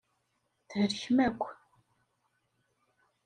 [0.69, 1.43] Thelkem akk.